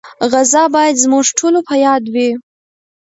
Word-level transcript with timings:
غزه 0.31 0.63
باید 0.75 1.01
زموږ 1.03 1.25
ټولو 1.37 1.59
په 1.67 1.75
یاد 1.85 2.03
وي. 2.13 2.29